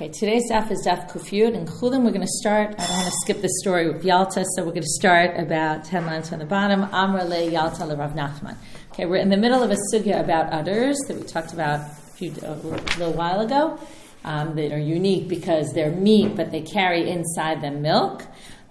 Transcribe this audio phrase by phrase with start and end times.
[0.00, 2.74] Okay, today's daf is daf kufiyud, and Chulin we're going to start.
[2.78, 5.84] I don't want to skip the story with Yalta, so we're going to start about
[5.84, 6.84] 10 lines from the bottom.
[6.90, 8.56] Amra le Yalta le Rav Nachman.
[8.92, 11.84] Okay, we're in the middle of a sugya about udders that we talked about a,
[12.16, 13.78] few, a little while ago
[14.24, 18.24] um, that are unique because they're meat, but they carry inside them milk.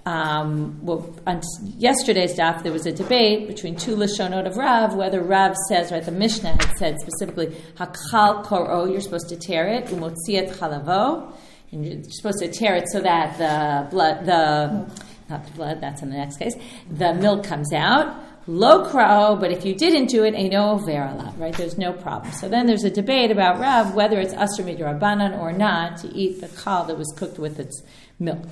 [0.06, 1.42] Um, well, on
[1.78, 6.04] yesterday's daf, there was a debate between two lashonot of Rav whether Rav says, right,
[6.04, 11.32] the Mishnah had said specifically, hakal koro, you're supposed to tear it, umotziet chalavo,
[11.72, 14.90] and you're supposed to tear it so that the blood, the,
[15.30, 16.56] not the blood, that's in the next case,
[16.90, 18.16] the milk comes out.
[18.48, 21.54] Lo krao, but if you didn't do it, no verala, right?
[21.54, 22.32] There's no problem.
[22.34, 26.42] So then there's a debate about Rav whether it's asr midrabanan or not to eat
[26.42, 27.84] the kal that was cooked with its
[28.18, 28.48] milk.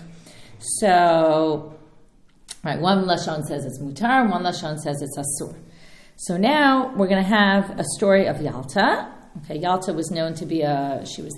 [0.60, 1.78] So,
[2.64, 5.56] right, one lashon says it's mutar, and one lashon says it's asur.
[6.16, 9.14] So now we're going to have a story of Yalta.
[9.44, 11.36] Okay, Yalta was known to be a she was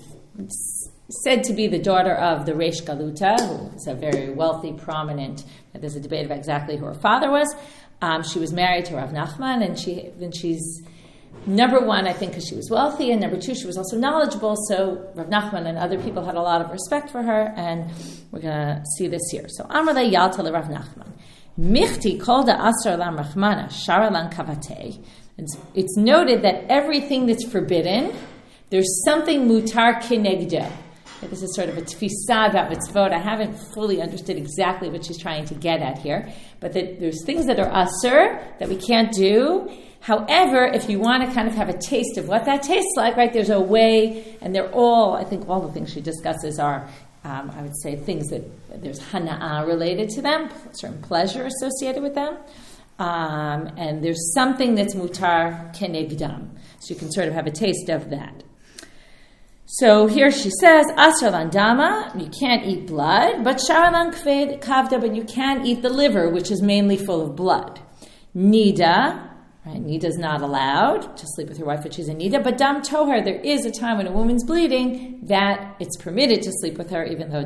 [1.24, 5.44] said to be the daughter of the Reish Galuta, who was a very wealthy, prominent.
[5.74, 7.54] There's a debate about exactly who her father was.
[8.02, 10.82] Um, she was married to Rav Nachman, and she then she's
[11.46, 14.56] Number one, I think, because she was wealthy, and number two, she was also knowledgeable.
[14.68, 17.90] So Rav Nachman and other people had a lot of respect for her, and
[18.32, 19.46] we're going to see this here.
[19.48, 21.12] So Amrle Yalta le Rav Nachman.
[21.60, 25.04] Michti kol da asar lam rachmana sharalan kavate.
[25.74, 28.14] It's noted that everything that's forbidden,
[28.70, 30.70] there's something mutar kinegdo.
[31.22, 33.12] This is sort of a tfisa about mitzvot.
[33.12, 37.24] I haven't fully understood exactly what she's trying to get at here, but that there's
[37.26, 39.70] things that are asur that we can't do,
[40.02, 43.18] However, if you want to kind of have a taste of what that tastes like,
[43.18, 46.88] right, there's a way, and they're all, I think all the things she discusses are,
[47.26, 48.44] um, I would say, things that
[48.82, 52.38] there's hana'ah related to them, certain pleasure associated with them.
[52.98, 56.50] Um, and there's something that's mutar kenegdam.
[56.80, 58.44] So you can sort of have a taste of that.
[59.72, 64.16] So here she says, Asralan dama, you can't eat blood, but sharalan
[64.60, 67.80] kavda, but you can eat the liver, which is mainly full of blood.
[68.36, 69.29] Nida,
[69.66, 69.84] Right?
[69.84, 72.82] Nida is not allowed to sleep with her wife if she's a Nida, but Dam
[72.82, 76.90] Tohar, there is a time when a woman's bleeding that it's permitted to sleep with
[76.92, 77.44] her, even though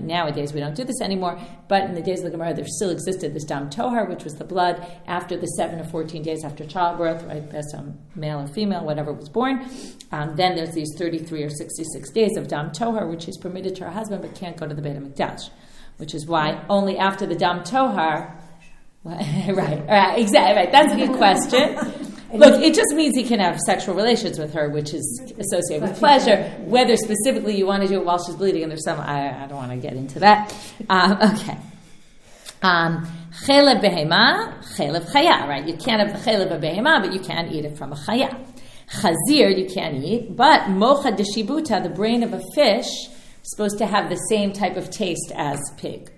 [0.00, 1.38] nowadays we don't do this anymore.
[1.68, 4.34] But in the days of the Gemara, there still existed this Dam Tohar, which was
[4.34, 7.48] the blood after the 7 or 14 days after childbirth, right?
[7.48, 9.64] That's um, male or female, whatever was born.
[10.10, 13.84] Um, then there's these 33 or 66 days of Dam Tohar, which is permitted to
[13.84, 15.50] her husband but can't go to the Beit HaMikdash,
[15.98, 18.41] which is why only after the Dam Tohar
[19.04, 20.62] right, right, exactly.
[20.62, 20.70] Right.
[20.70, 21.74] That's a good question.
[22.32, 25.98] Look, it just means he can have sexual relations with her, which is associated with
[25.98, 26.44] pleasure.
[26.60, 29.46] Whether specifically you want to do it while she's bleeding, and there's some, I, I
[29.48, 30.54] don't want to get into that.
[30.88, 31.58] Um, okay.
[32.62, 33.06] Um,
[33.44, 35.66] chelev behema, chelev chaya, right?
[35.66, 38.46] You can't have the chelev behema, but you can eat it from a chaya.
[38.88, 43.86] Chazir, you can't eat, but mocha deshibuta, the brain of a fish, is supposed to
[43.86, 46.10] have the same type of taste as pig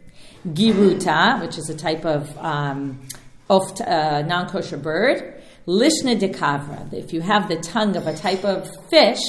[0.48, 3.00] giruta, which is a type of um,
[3.48, 5.42] oft, uh, non kosher bird.
[5.66, 9.22] Lishna de kavra, if you have the tongue of a type of fish,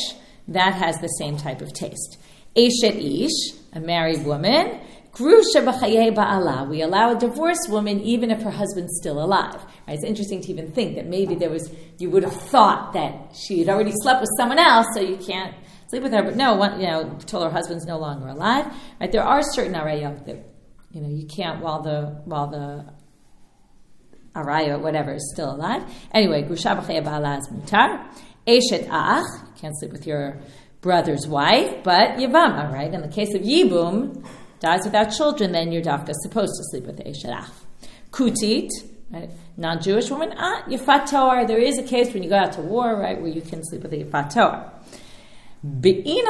[0.50, 2.18] that has the same type of taste.
[2.56, 4.80] Eshet ish, a married woman.
[5.14, 6.68] Grusha ba'ala.
[6.68, 9.62] We allow a divorced woman even if her husband's still alive.
[9.88, 9.96] Right?
[9.96, 13.60] It's interesting to even think that maybe there was, you would have thought that she
[13.60, 15.56] had already slept with someone else, so you can't
[15.88, 16.22] sleep with her.
[16.22, 18.66] But no, one, you know, told her husband's no longer alive.
[19.00, 19.10] Right?
[19.10, 20.55] There are certain arayot that
[20.96, 22.86] you know, you can't while the while the
[24.34, 25.84] araya whatever is still alive.
[26.14, 28.08] Anyway, grusha b'ala is mutar.
[28.48, 30.40] Eshet ach, you can't sleep with your
[30.80, 32.94] brother's wife, but yavama, right?
[32.94, 34.26] In the case of yibum,
[34.62, 37.50] dies without children, then your dafka is supposed to sleep with eshet ach.
[38.12, 38.70] Kutit,
[39.12, 39.30] right?
[39.58, 41.48] non-Jewish woman, ah, yifat.
[41.48, 43.84] There is a case when you go out to war, right, where you can sleep
[43.84, 44.72] with a yifat.
[45.82, 46.22] She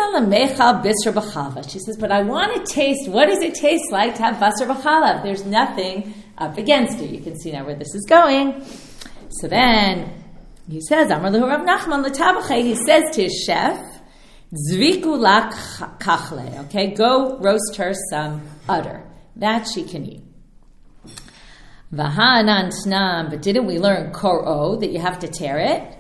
[1.80, 5.24] says, but I want to taste, what does it taste like to have basar b'chalav?
[5.24, 7.10] There's nothing up against it.
[7.10, 8.64] You can see now where this is going.
[9.30, 10.24] So then
[10.70, 13.78] he says, Rav Nachman he says to his chef,
[16.00, 19.04] kachle, okay, go roast her some udder.
[19.36, 20.24] That she can eat.
[21.94, 25.94] Vahanan snam, but didn't we learn koro, that you have to tear it?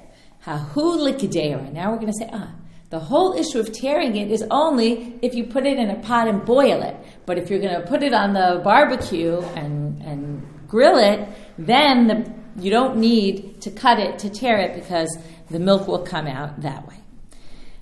[0.45, 1.73] Hahu likidera.
[1.73, 2.53] Now we're going to say, ah,
[2.89, 6.27] the whole issue of tearing it is only if you put it in a pot
[6.27, 6.95] and boil it.
[7.25, 11.27] But if you're going to put it on the barbecue and, and grill it,
[11.57, 15.17] then the, you don't need to cut it to tear it because
[15.49, 16.95] the milk will come out that way.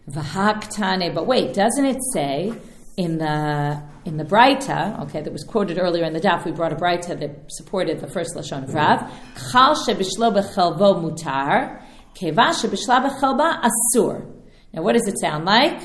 [0.09, 2.53] Vahaktane, but wait, doesn't it say
[2.97, 6.73] in the in the Braita, okay, that was quoted earlier in the daf, we brought
[6.73, 8.75] a Braita that supported the first lashon of mm-hmm.
[8.75, 9.51] Rav.
[9.51, 11.81] Chal shebishlo bechelvo mutar,
[12.13, 14.29] keva shebishla bechelba asur.
[14.73, 15.79] Now, what does it sound like?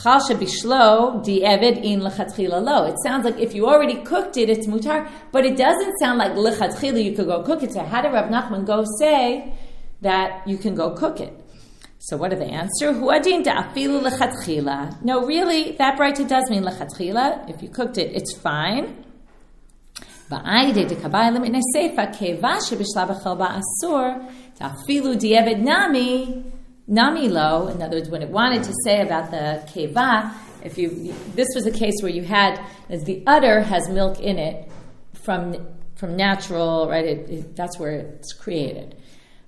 [0.00, 2.84] Chal shebishlo di'eved in lechatchila lo.
[2.84, 6.32] It sounds like if you already cooked it, it's mutar, but it doesn't sound like
[6.32, 7.72] lechatchila you could go cook it.
[7.72, 9.52] So how did Rav Nachman go say
[10.02, 11.34] that you can go cook it?
[11.98, 12.92] So what do they answer?
[12.92, 15.02] Huadin da'afilu lechatchila.
[15.02, 17.50] No, really, that Braita does mean lechatchila.
[17.50, 19.04] If you cooked it, it's fine.
[20.30, 26.44] Ba'ayde de kabayla min sefa keva shebishla b'chel ba'asur ta'afilu di'eved nami
[26.90, 27.68] nami lo.
[27.68, 31.66] In other words, when it wanted to say about the keva, if you this was
[31.66, 32.60] a case where you had
[32.90, 34.70] as the udder has milk in it
[35.14, 35.56] from
[35.94, 37.04] from natural right.
[37.04, 38.96] It, it, that's where it's created.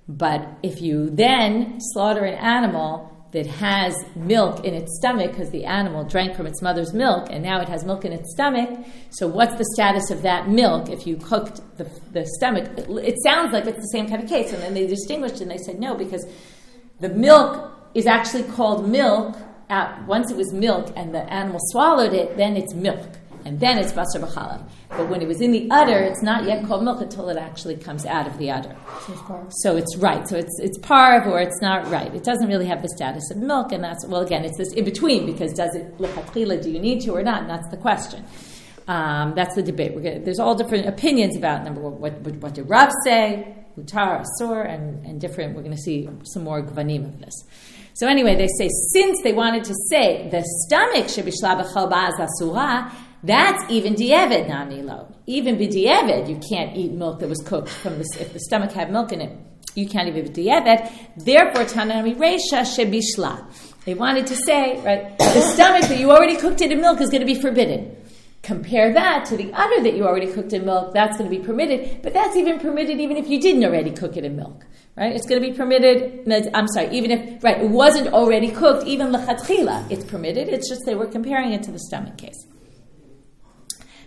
[0.07, 5.65] But if you then slaughter an animal that has milk in its stomach because the
[5.65, 8.69] animal drank from its mother's milk and now it has milk in its stomach,
[9.09, 12.65] so what's the status of that milk if you cooked the, the stomach?
[12.77, 14.53] It, it sounds like it's the same kind of case.
[14.53, 16.23] And then they distinguished and they said no, because
[17.03, 19.35] the milk is actually called milk.
[19.69, 23.07] At, once it was milk and the animal swallowed it, then it's milk
[23.45, 24.63] and then it's basar b'chalav.
[24.89, 27.75] But when it was in the udder, it's not yet called milk until it actually
[27.75, 28.75] comes out of the udder.
[29.49, 30.27] So it's right.
[30.27, 32.13] So it's it's parv or it's not right.
[32.13, 34.85] It doesn't really have the status of milk, and that's well again, it's this in
[34.85, 35.97] between because does it?
[35.97, 37.41] Do you need to or not?
[37.41, 38.23] And that's the question.
[38.87, 39.95] Um, that's the debate.
[39.95, 44.23] Gonna, there's all different opinions about number one, what, what, what did Rav say, Utar,
[44.23, 45.55] Asur, and, and different.
[45.55, 47.33] We're going to see some more gvanim of this.
[47.95, 52.91] So anyway, they say since they wanted to say the stomach should be asura,
[53.23, 55.13] that's even di'evid namilo.
[55.27, 59.11] Even b'di'evid, you can't eat milk that was cooked from if the stomach had milk
[59.11, 59.37] in it.
[59.75, 60.91] You can't even di'evid.
[61.17, 63.45] Therefore, tanami reisha shebishla.
[63.85, 67.09] They wanted to say, right, the stomach that you already cooked it in milk is
[67.09, 67.95] going to be forbidden.
[68.43, 71.43] Compare that to the udder that you already cooked in milk, that's going to be
[71.43, 75.15] permitted, but that's even permitted even if you didn't already cook it in milk, right?
[75.15, 79.07] It's going to be permitted, I'm sorry, even if, right, it wasn't already cooked, even
[79.07, 82.45] lechatchila, it's permitted, it's just they were comparing it to the stomach case.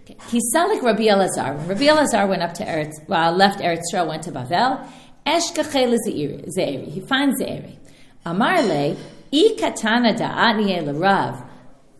[0.07, 1.57] Hisalik Rabbi Elazar.
[1.57, 4.87] When Rabbi Elazar went up to Eretz, well, left Eretz Yisrael, went to Bavel.
[5.27, 6.89] Eshkachel Zeiri.
[6.89, 7.77] He finds Zeiri.
[8.25, 8.97] Amar le,
[9.33, 11.45] i katana da'atniye l'rav.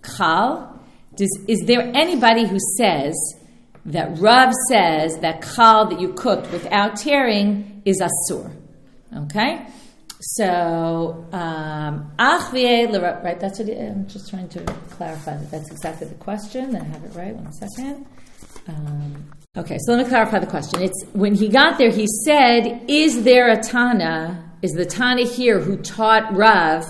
[0.05, 0.76] Chal.
[1.17, 3.15] Does, is there anybody who says
[3.87, 8.55] that Rav says that chal that you cooked without tearing is asur?
[9.15, 9.67] Okay?
[10.21, 13.39] So, um, right?
[13.39, 14.61] That's what I'm just trying to
[14.91, 16.75] clarify that that's exactly the question.
[16.75, 17.35] I have it right.
[17.35, 18.07] One second.
[18.67, 20.83] Um, okay, so let me clarify the question.
[20.83, 24.53] It's when he got there, he said, "Is there a Tana?
[24.63, 26.85] Is the Tana here who taught Rav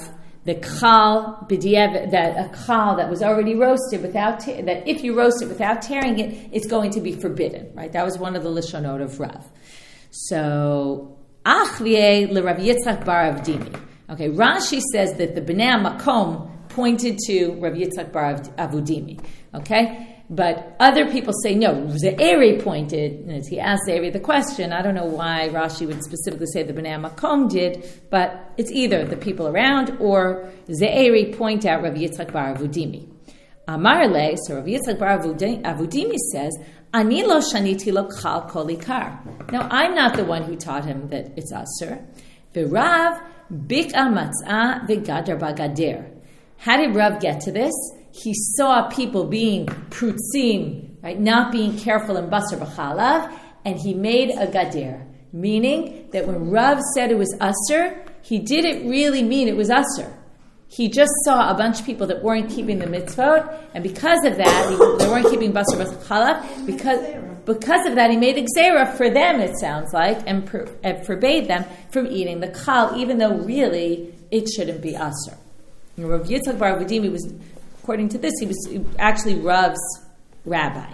[0.47, 5.43] the kal that a kal that was already roasted without te- that if you roast
[5.43, 7.93] it without tearing it, it's going to be forbidden." Right?
[7.93, 9.45] That was one of the lishonot of Rav.
[10.11, 13.81] So Achvie le Rav Yitzchak bar Avdimi.
[14.09, 19.21] Okay, Rashi says that the Bnei Makom pointed to Rav Yitzchak bar Avudimi.
[19.53, 21.87] Okay, but other people say no.
[22.03, 24.73] Ze'eri pointed, as he asked Ze'eri the question.
[24.73, 29.05] I don't know why Rashi would specifically say the Bnei Makom did, but it's either
[29.05, 33.09] the people around or Ze'eri point out Rav Yitzchak bar Avudimi.
[33.69, 36.57] Amarle, so Rav Yitzchak bar Avudimi says,
[36.93, 39.53] Ani lo shaniti lo chal kolikar.
[39.53, 42.05] Now, I'm not the one who taught him that it's asur.
[42.55, 43.21] V'rav
[43.53, 46.11] bik al matzah v'gadar bagadir.
[46.59, 47.75] How did Rav get to this?
[48.17, 53.33] He saw people being prutzim, right, not being careful in basar b'chalav,
[53.65, 58.89] and he made a gadir, meaning that when Rav said it was asur, he didn't
[58.89, 60.13] really mean it was asur
[60.69, 64.37] he just saw a bunch of people that weren't keeping the mitzvot, and because of
[64.37, 66.67] that, they weren't keeping basar b'challah.
[66.67, 67.01] Because
[67.45, 69.41] because of that, he made xera for them.
[69.41, 70.51] It sounds like, and,
[70.83, 75.39] and, forbade them from eating the kal, even though really it shouldn't be aser.
[75.97, 77.33] Rav Yitzchak Bar Vadimi was,
[77.87, 79.79] according to this, he was actually Rav's
[80.45, 80.91] rabbi.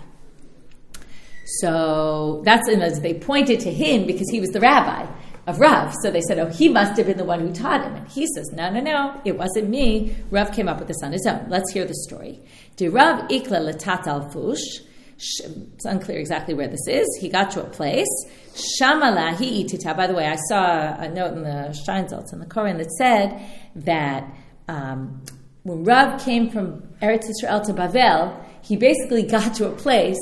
[1.60, 5.06] So that's as they pointed to him because he was the rabbi
[5.46, 5.94] of Rav.
[6.02, 7.94] So they said, oh, he must have been the one who taught him.
[7.94, 10.14] And he says, no, no, no, it wasn't me.
[10.30, 11.46] Rav came up with this on his own.
[11.48, 12.40] Let's hear the story.
[12.76, 14.84] De Rav ikla letat al fush.
[15.16, 17.06] It's unclear exactly where this is.
[17.22, 18.12] He got to a place.
[18.78, 19.96] Shamala he itita.
[19.96, 23.42] By the way, I saw a note in the Steinsaltz in the Koren that said
[23.76, 24.30] that
[24.68, 25.22] um,
[25.64, 30.18] when Rav came from Eretz Israel to Bavel, he basically got to a place.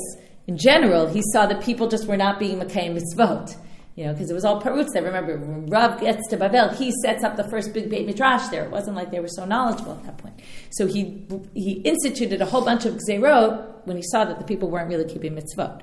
[0.47, 3.55] In general, he saw that people just were not being Makayim mitzvot.
[3.95, 5.03] You know, because it was all parutz there.
[5.03, 8.63] Remember, when Rav gets to Bavel, he sets up the first big Beit Midrash there.
[8.63, 10.39] It wasn't like they were so knowledgeable at that point.
[10.71, 14.69] So he he instituted a whole bunch of gzerot when he saw that the people
[14.69, 15.81] weren't really keeping mitzvot.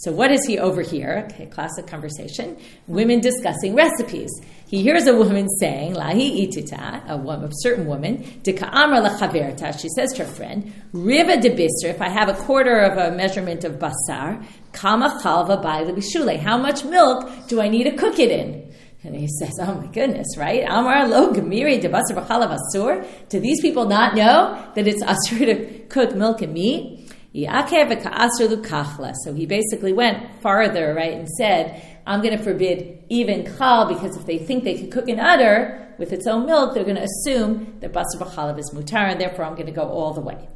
[0.00, 1.26] So what does he overhear?
[1.30, 2.56] Okay, classic conversation.
[2.86, 4.30] Women discussing recipes.
[4.66, 9.78] He hears a woman saying, Lahi itita, a, woman, a certain woman, de ka'amra lachaverta,
[9.78, 13.14] she says to her friend, Riva de bisr, if I have a quarter of a
[13.14, 14.42] measurement of basar,
[14.72, 18.72] kama chalva by the how much milk do I need to cook it in?
[19.02, 20.62] And he says, Oh my goodness, right?
[20.66, 23.06] Amar lo gemiri de basar asur.
[23.28, 26.99] Do these people not know that it's asur to cook milk and meat?
[27.32, 34.16] So he basically went farther, right, and said, I'm going to forbid even chal because
[34.16, 37.04] if they think they can cook an udder with its own milk, they're going to
[37.04, 40.48] assume that basar b'chalav is mutar, and therefore I'm going to go all the way.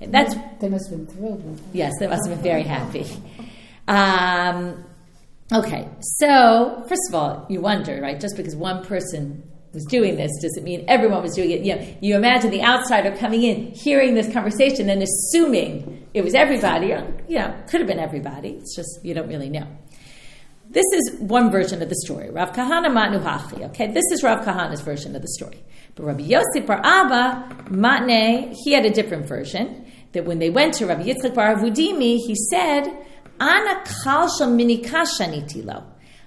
[0.00, 1.60] And that's they must have been thrilled.
[1.72, 3.06] Yes, they must have been very happy.
[3.88, 4.84] Um,
[5.50, 5.88] okay,
[6.20, 8.20] so first of all, you wonder, right?
[8.20, 11.60] Just because one person was doing this doesn't mean everyone was doing it.
[11.62, 16.34] You, know, you imagine the outsider coming in, hearing this conversation, and assuming it was
[16.34, 16.88] everybody.
[17.28, 18.50] You know, could have been everybody.
[18.50, 19.66] It's just you don't really know.
[20.70, 22.30] This is one version of the story.
[22.30, 23.64] Rav Kahana Matnu Hachi.
[23.70, 25.62] Okay, this is Rav Kahana's version of the story.
[25.94, 29.86] But Rabbi Yosef Bar Abba Matne, he had a different version.
[30.12, 32.84] That when they went to Rabbi Yitzchak Bar Avudimi, he said,
[33.40, 35.84] "Ana kalsha minikashanitilo."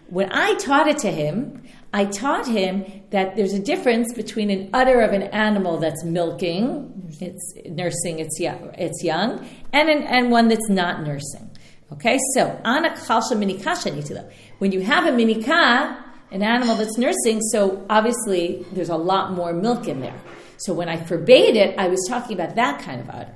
[0.10, 4.69] When I taught it to him, I taught him that there's a difference between an
[4.74, 10.31] udder of an animal that's milking, it's nursing its young, its young and, an, and
[10.31, 11.50] one that's not nursing.
[11.91, 14.31] Okay, so ana chalsha minikasha nitila.
[14.60, 19.51] When you have a minika, an animal that's nursing, so obviously there's a lot more
[19.51, 20.17] milk in there.
[20.60, 23.36] So when I forbade it, I was talking about that kind of udder.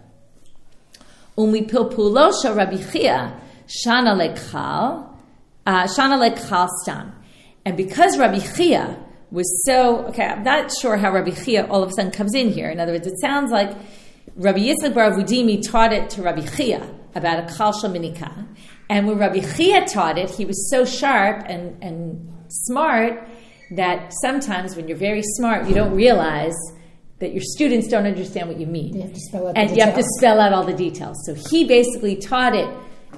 [1.37, 5.09] Umi pilpulosha rabbi chia shana lekhal
[5.65, 7.11] uh, shana lekhal stam.
[7.65, 11.89] And because Rabbi Chia was so, okay, I'm not sure how Rabbi Chia all of
[11.89, 12.69] a sudden comes in here.
[12.69, 13.75] In other words, it sounds like
[14.35, 18.47] Rabbi Yitzchak Bar Avudimi taught it to Rabbi Chia about a Kalsha Minika.
[18.89, 23.27] And when Rabbi Chia taught it, he was so sharp and, and smart
[23.71, 26.53] that sometimes when you're very smart, you don't realize
[27.19, 28.93] that your students don't understand what you mean.
[28.95, 31.17] You have to spell out and you have to spell out all the details.
[31.25, 32.69] So he basically taught it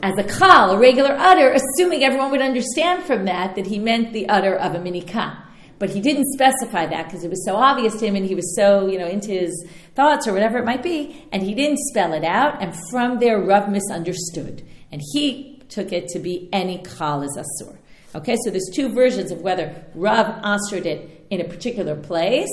[0.01, 4.13] as a kal, a regular udder, assuming everyone would understand from that that he meant
[4.13, 5.37] the udder of a minikah.
[5.79, 8.55] But he didn't specify that because it was so obvious to him and he was
[8.55, 12.13] so, you know, into his thoughts or whatever it might be, and he didn't spell
[12.13, 14.65] it out, and from there Rav misunderstood.
[14.91, 17.77] And he took it to be any kal is asur.
[18.15, 22.49] Okay, so there's two versions of whether Rav assured it in a particular place,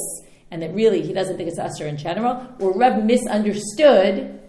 [0.50, 4.40] and that really he doesn't think it's asur in general, or Rav misunderstood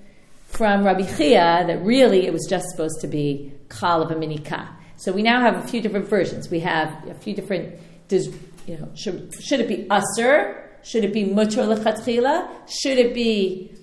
[0.55, 4.67] from Rabbi Chia that really it was just supposed to be kal of a minika.
[4.97, 6.50] So we now have a few different versions.
[6.50, 7.77] We have a few different.
[8.07, 8.27] Does
[8.65, 10.62] you know should, should it be usr?
[10.83, 12.50] Should it be mutter lechatchila?
[12.69, 13.74] Should it be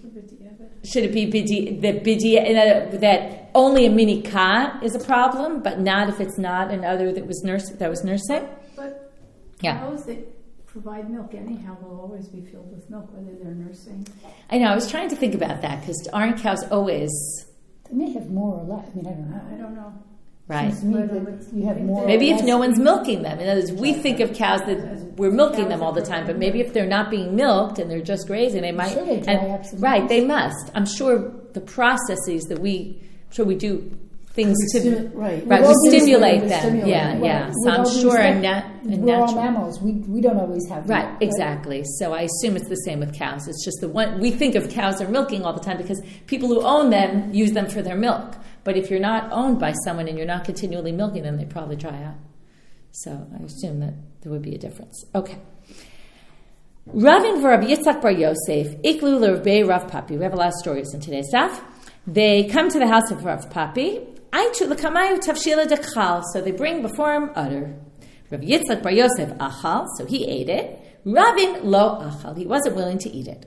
[0.84, 6.08] should it be bidi, the bidi that only a minika is a problem, but not
[6.08, 8.48] if it's not another that was nurse that was nursing?
[8.76, 9.12] But
[9.60, 9.96] yeah
[10.72, 14.06] provide milk anyhow will always be filled with milk, whether they're nursing.
[14.50, 14.68] I know.
[14.68, 17.10] I was trying to think about that because aren't cows always?
[17.90, 18.88] They may have more or less.
[18.90, 19.42] I mean, I don't know.
[19.52, 19.92] I don't know.
[20.48, 20.74] Right.
[21.52, 22.06] you have more.
[22.06, 23.38] Maybe if no one's milking them.
[23.38, 26.36] In other words, we think of cows that we're milking them all the time, but
[26.36, 28.92] maybe if they're not being milked and they're just grazing, they might.
[28.92, 30.70] Sure they and, right, they must.
[30.74, 33.98] I'm sure the processes that we, I'm sure we do
[34.34, 36.60] things to stimu- right, right we stimulate them.
[36.60, 37.50] Stimulate yeah, yeah.
[37.64, 39.80] So I'm sure in, nat- we're all mammals.
[39.80, 41.78] We, we don't always have right, milk, exactly.
[41.78, 41.86] Right?
[41.98, 43.46] So I assume it's the same with cows.
[43.46, 46.48] It's just the one we think of cows are milking all the time because people
[46.48, 48.34] who own them use them for their milk.
[48.64, 51.76] But if you're not owned by someone and you're not continually milking them, they probably
[51.76, 52.14] dry out.
[52.92, 55.04] So I assume that there would be a difference.
[55.14, 55.38] Okay.
[56.86, 60.16] Ravin v'Rabbi Yitzchak Bar Yosef, Iklu l'Rav Rav Papi.
[60.16, 61.62] We have a lot of stories in today's stuff.
[62.06, 64.11] They come to the house of Rav Papi,
[66.32, 67.76] so they bring before him udder.
[68.30, 70.78] Rav Yitzchak Bar Yosef achal, so he ate it.
[71.04, 73.44] Ravin lo achal, he wasn't willing to eat it.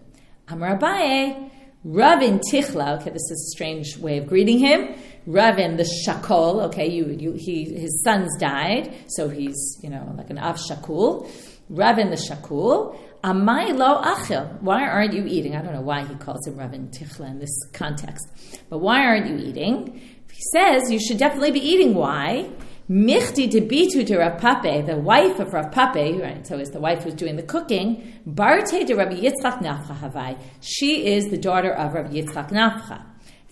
[0.48, 1.50] Amar Abaye,
[1.84, 4.96] Ravin tichla, okay, this is a strange way of greeting him.
[5.25, 10.30] Ravin the shakol, okay, you, you, he, his sons died, so he's, you know, like
[10.30, 11.27] an av shakul.
[11.70, 12.96] Ravin the shakul.
[13.24, 14.62] Amai lo achil.
[14.62, 15.56] Why aren't you eating?
[15.56, 18.27] I don't know why he calls him Ravin Tichla in this context,
[18.70, 20.00] but why aren't you eating?
[20.36, 21.94] He says you should definitely be eating.
[21.94, 22.50] Why?
[22.89, 26.46] Michti debitu de Rav Pape, the wife of Rav Pape, right?
[26.46, 30.38] So it's the wife who's doing the cooking, Barte de Rabbi Yitzchak Nafcha Havai.
[30.60, 33.01] She is the daughter of Rabbi Yitzchak Nafcha.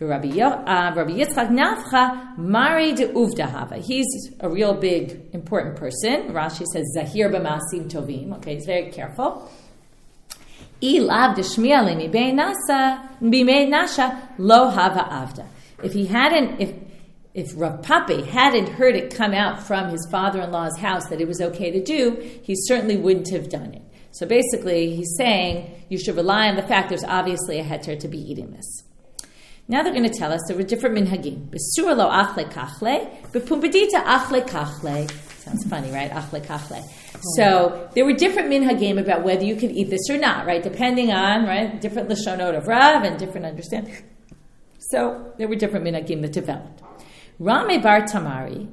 [0.01, 3.81] Rabbi, uh, Rabbi Yitzchak Nafcha Mari de Uvdahava.
[3.81, 4.05] He's
[4.41, 6.33] a real big, important person.
[6.33, 8.35] Rashi says Zahir b'masim tovim.
[8.37, 9.49] Okay, he's very careful.
[10.81, 11.95] Ilav deshmiya
[13.21, 15.47] mi nasa lo hava avda
[15.83, 16.73] if he hadn't, if
[17.33, 21.41] if Rav Pape hadn't heard it come out from his father-in-law's house that it was
[21.41, 23.81] okay to do, he certainly wouldn't have done it.
[24.11, 28.07] So basically, he's saying you should rely on the fact there's obviously a heter to
[28.07, 28.83] be eating this.
[29.67, 31.49] Now they're going to tell us there were different minhagim.
[31.49, 35.09] Besura lo achle kachle, bepumbedita achle kachle.
[35.39, 36.11] Sounds funny, right?
[36.11, 36.83] Achle kachle.
[37.35, 40.61] So there were different minhagim about whether you could eat this or not, right?
[40.61, 43.95] Depending on right different lashonot of Rav and different understanding.
[44.89, 46.81] So there were different minhagim that developed.
[47.39, 48.67] Rame bar Tamari,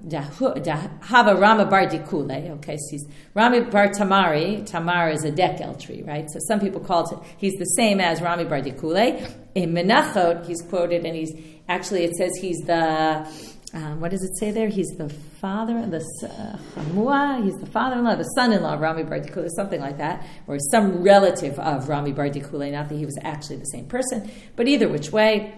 [1.02, 2.50] Hava Rama bar Dikule.
[2.58, 4.66] Okay, so he's Rami bar Tamari.
[4.66, 6.28] Tamar is a dekel tree, right?
[6.30, 7.18] So some people call it.
[7.38, 9.32] He's the same as Rami bar Dikule.
[9.54, 11.32] In Menachot, he's quoted, and he's
[11.68, 13.26] actually it says he's the.
[13.72, 14.68] Um, what does it say there?
[14.68, 19.80] He's the father, the uh, he's the father-in-law, the son-in-law of Rami Bar Dikule, something
[19.80, 23.66] like that, or some relative of Rami Bar Dikule, not that he was actually the
[23.66, 25.54] same person, but either which way,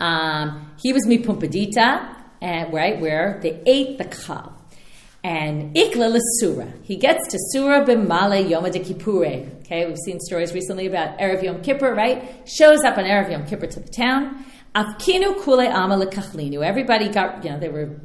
[0.00, 4.56] um, he was mipumpadita, and right where they ate the kal.
[5.22, 6.72] And ikla l'sura.
[6.82, 9.60] He gets to Surah b'male Yom Kippure.
[9.60, 12.48] Okay, we've seen stories recently about Erev Yom Kippur, right?
[12.48, 14.46] Shows up on Erev Yom Kippur to the town.
[14.74, 16.02] Afkinu kule ama.
[16.64, 18.00] Everybody got, you know, they were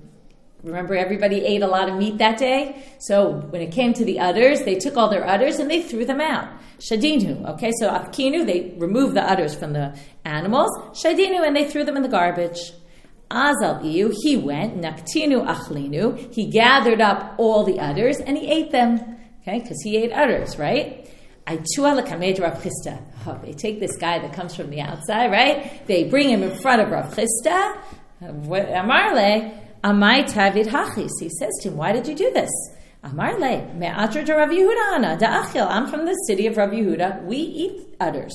[0.65, 2.83] Remember, everybody ate a lot of meat that day?
[2.97, 6.05] So when it came to the udders, they took all their udders and they threw
[6.05, 6.49] them out.
[6.79, 7.71] Shadinu, okay?
[7.79, 9.95] So afkinu, they removed the udders from the
[10.25, 10.71] animals.
[10.99, 12.73] Shadinu, and they threw them in the garbage.
[13.29, 18.71] Azal iu, he went, naktinu achlinu, he gathered up all the udders and he ate
[18.71, 19.59] them, okay?
[19.59, 21.07] Because he ate udders, right?
[21.47, 21.55] Oh,
[23.43, 25.85] they take this guy that comes from the outside, right?
[25.85, 27.77] They bring him in front of Rav Chisda.
[28.23, 31.11] Amarle, Amai Tavid Hachis.
[31.19, 32.49] He says to him, Why did you do this?
[33.03, 35.67] Amar le, me'atra Rav Yehuda ana, da'achil.
[35.69, 37.23] I'm from the city of Rav Yehuda.
[37.25, 38.33] We eat udders.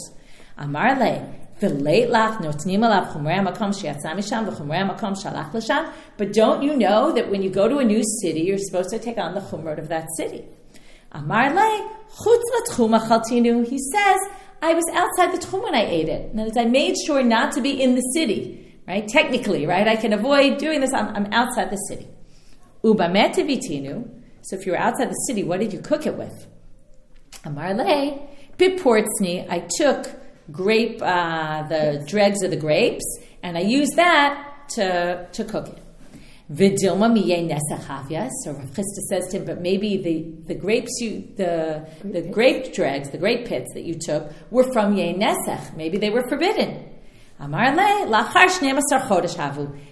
[5.52, 5.92] L'sham.
[6.16, 9.00] But don't you know that when you go to a new city, you're supposed to
[9.00, 10.44] take on the chumrot of that city?
[11.12, 11.18] He
[13.92, 14.20] says,
[14.62, 16.30] I was outside the tchum when I ate it.
[16.32, 18.59] In other words, I made sure not to be in the city
[18.90, 19.06] right?
[19.06, 19.86] Technically, right?
[19.86, 20.92] I can avoid doing this.
[20.92, 22.08] I'm, I'm outside the city.
[22.82, 23.96] Uba metivitinu.
[24.42, 26.46] So if you were outside the city, what did you cook it with?
[27.44, 29.48] Amarle biportsni.
[29.48, 30.10] I took
[30.50, 33.04] grape, uh, the dregs of the grapes,
[33.44, 35.82] and I used that to to cook it.
[36.52, 38.28] Vidilma miye nesachavya.
[38.42, 38.76] So Rav
[39.08, 40.16] says to him, but maybe the,
[40.48, 44.96] the grapes you the the grape dregs, the grape pits that you took were from
[44.96, 45.76] ye nesach.
[45.76, 46.89] Maybe they were forbidden.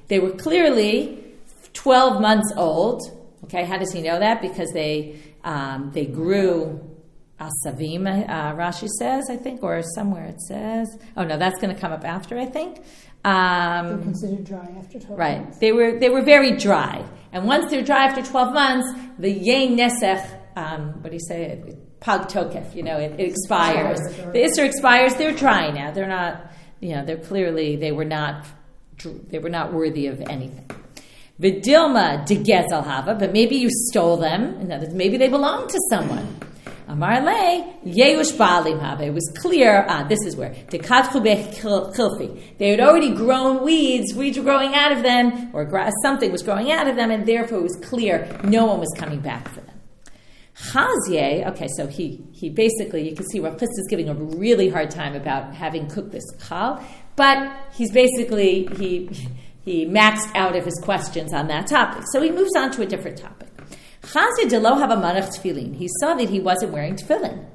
[0.08, 1.24] They were clearly
[1.72, 3.02] 12 months old.
[3.44, 4.42] Okay, how does he know that?
[4.42, 6.80] Because they, um, they grew
[7.40, 10.98] asavim, uh, Rashi says, I think, or somewhere it says.
[11.16, 12.82] Oh no, that's going to come up after, I think.
[13.24, 15.42] Um, they're considered dry after 12 right.
[15.42, 15.58] months.
[15.58, 17.04] They were, they were very dry.
[17.32, 21.76] And once they're dry after 12 months, the yein nesech, um, what do you say?
[22.00, 23.98] Pag tokef, you know, it, it expires.
[24.00, 25.90] The Isser expires, they're dry now.
[25.90, 28.46] They're not you know, they're clearly they were not
[29.30, 30.68] they were not worthy of anything.
[31.40, 34.54] Vidilma degezel hava, but maybe you stole them.
[34.60, 36.36] In other words, maybe they belonged to someone.
[36.88, 39.04] Amar le yeush balim hava.
[39.04, 39.84] It was clear.
[39.88, 42.58] Ah, this is where kilfi.
[42.58, 44.14] They had already grown weeds.
[44.14, 45.70] Weeds were growing out of them, or
[46.02, 49.20] something was growing out of them, and therefore it was clear no one was coming
[49.20, 49.67] back for them.
[50.60, 54.90] Chazye, okay, so he, he basically, you can see Rav is giving a really hard
[54.90, 59.08] time about having cooked this kal, but he's basically, he,
[59.64, 62.02] he maxed out of his questions on that topic.
[62.12, 63.48] So he moves on to a different topic.
[64.02, 65.76] Chazye de lo have a manach tefillin.
[65.76, 67.46] He saw that he wasn't wearing tefillin.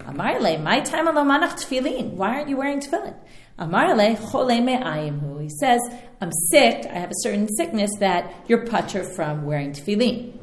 [0.00, 2.14] Amarle, my time lo manach tefillin.
[2.14, 3.14] Why aren't you wearing tefillin?
[3.58, 5.42] Amarle, chole me'ayimhu.
[5.42, 5.80] He says,
[6.20, 10.34] I'm sick, I have a certain sickness that you're putter from wearing tefillin.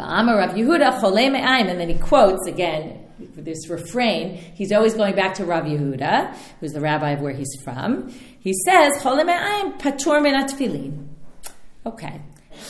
[0.00, 3.04] Ba'amar Rav Yehuda chole me'ayim, and then he quotes again
[3.36, 4.36] this refrain.
[4.36, 8.08] He's always going back to Rav Yehuda, who's the rabbi of where he's from.
[8.40, 11.06] He says chole me'ayim patur min atfilin.
[11.84, 12.20] Okay.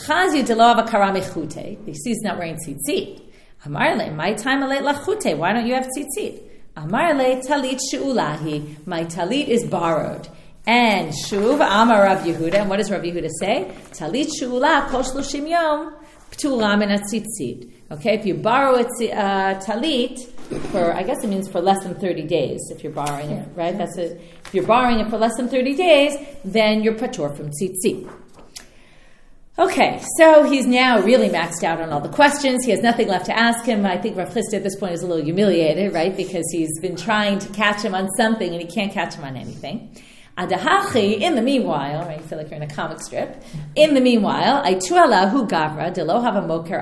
[0.05, 1.85] Chazi delava karamechute.
[1.85, 3.21] He's not wearing tzitzit.
[3.65, 5.37] Amarle, my time aleit lachute.
[5.37, 6.41] Why don't you have tzitzit?
[6.75, 8.85] Amarle talit she'ulahi.
[8.85, 10.27] My talit is borrowed.
[10.65, 12.55] And shuv amar Rav Yehuda.
[12.55, 13.71] And what does Rav Yehuda say?
[13.91, 15.95] Talit she'ulah kol shlushim yom
[16.31, 17.71] pturam and tzitzit.
[17.91, 20.17] Okay, if you borrow a uh, talit
[20.71, 23.77] for, I guess it means for less than 30 days, if you're borrowing it, right?
[23.77, 24.21] That's it.
[24.45, 26.13] If you're borrowing it for less than 30 days,
[26.43, 28.09] then you're patur from tzitzit.
[29.59, 32.63] Okay, so he's now really maxed out on all the questions.
[32.63, 33.85] He has nothing left to ask him.
[33.85, 36.15] I think Rav at this point is a little humiliated, right?
[36.15, 39.35] Because he's been trying to catch him on something and he can't catch him on
[39.35, 39.93] anything.
[40.37, 43.43] Adahachi, in the meanwhile, right, you feel like you're in a comic strip.
[43.75, 46.79] In the meanwhile, Aituala hu gavra de lo have a moker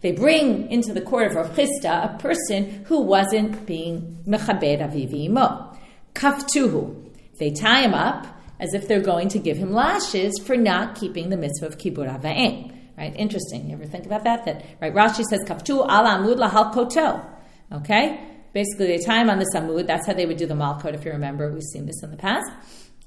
[0.00, 5.30] They bring into the court of Rav Chisda a person who wasn't being mechabed avivi
[5.30, 5.72] mo.
[6.14, 7.10] Kaftuhu.
[7.38, 8.26] They tie him up
[8.58, 12.20] as if they're going to give him lashes for not keeping the mitzvah of kibbur
[12.20, 12.72] avayim.
[12.96, 13.14] Right?
[13.14, 13.68] Interesting.
[13.68, 14.44] You ever think about that?
[14.46, 14.94] That right?
[14.94, 17.24] Rashi says kaftu ala amud lahal koto.
[17.70, 18.35] Okay.
[18.56, 19.86] Basically, they time on the samud.
[19.86, 20.94] That's how they would do the malkot.
[20.94, 22.50] If you remember, we've seen this in the past.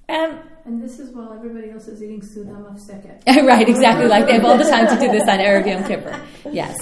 [0.07, 3.25] And, and this is while everybody else is eating sudam of seket.
[3.47, 4.05] right, exactly.
[4.05, 6.21] Like they have all the time to do this on Erev Yom Kippur.
[6.51, 6.77] Yes.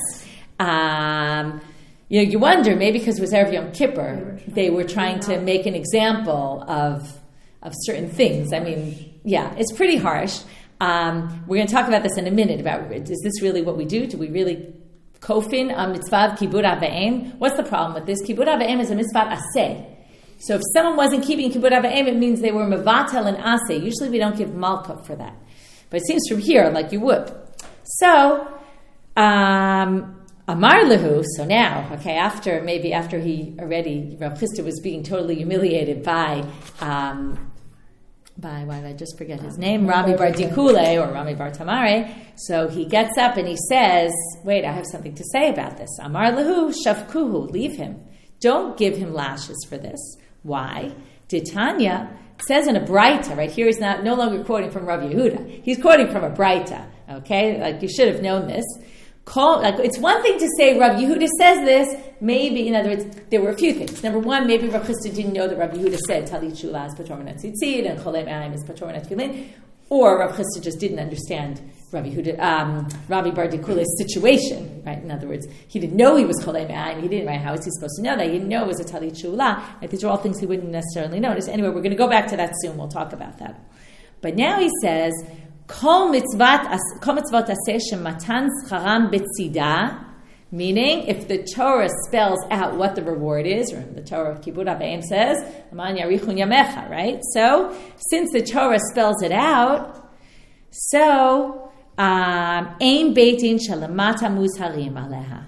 [0.59, 1.61] Um,
[2.09, 5.39] you know, you wonder maybe because it was Erev Yom Kippur, they were trying to
[5.39, 7.17] make an example of
[7.61, 8.51] of certain things.
[8.51, 10.41] I mean, yeah, it's pretty harsh.
[10.81, 12.59] Um, we're going to talk about this in a minute.
[12.59, 14.07] About is this really what we do?
[14.07, 14.73] Do we really
[15.19, 17.37] kofin a mitzvah kibbur avayim?
[17.37, 18.21] What's the problem with this?
[18.23, 19.85] Kibbur avayim is a mitzvah aseh.
[20.39, 23.83] So if someone wasn't keeping kibbur avayim, it means they were mevatel and aseh.
[23.83, 25.35] Usually we don't give malka for that,
[25.89, 27.31] but it seems from here like you would.
[27.83, 28.53] So.
[29.15, 30.13] Um,
[30.49, 31.25] Amar lehu.
[31.35, 36.45] So now, okay, after maybe after he already Rav Chisda was being totally humiliated by
[36.79, 37.46] um,
[38.37, 39.87] by why did I just forget his name?
[39.87, 42.13] Rami Bar Dikule or Rami Bar Tamare.
[42.35, 44.11] So he gets up and he says,
[44.43, 47.51] "Wait, I have something to say about this." Amar lehu shavkuhu.
[47.51, 48.01] Leave him.
[48.39, 49.99] Don't give him lashes for this.
[50.43, 50.93] Why?
[51.27, 52.09] Titania
[52.47, 55.63] says in a Breita, right here he's not no longer quoting from Rav Yehuda.
[55.63, 56.85] He's quoting from a Breita.
[57.09, 58.65] Okay, like you should have known this.
[59.27, 62.01] Call, like, it's one thing to say Rav Yehuda says this.
[62.21, 64.01] Maybe, in other words, there were a few things.
[64.01, 67.43] Number one, maybe Rav Chisda didn't know that Rav Yehuda said Talit Shula is Patormanat
[67.43, 69.49] Tzitzit and Cholem Aim is Patormanat Tefillin,
[69.89, 71.59] or Rav Chisda just didn't understand
[71.91, 74.81] Rav Yehuda, um, Rabbi Bar Dikule's situation.
[74.85, 75.03] Right?
[75.03, 77.01] In other words, he didn't know he was Cholem Aim.
[77.01, 77.27] He didn't.
[77.27, 77.41] Right?
[77.41, 78.27] How is he supposed to know that?
[78.27, 79.61] He didn't know it was a Talit Shula.
[79.81, 79.91] Right?
[79.91, 81.49] These are all things he wouldn't necessarily notice.
[81.49, 82.77] Anyway, we're going to go back to that soon.
[82.77, 83.59] We'll talk about that.
[84.21, 85.13] But now he says
[85.67, 90.05] Kol mitzvot aseh shematan scharam betzida,
[90.49, 94.65] meaning if the Torah spells out what the reward is, or the Torah of Kibbur
[94.65, 95.37] Avayim says,
[95.73, 97.19] Aman yarichun yamecha, right?
[97.33, 97.77] So,
[98.09, 100.09] since the Torah spells it out,
[100.71, 105.45] so, um, aim beitin shalamata muzharim aleha.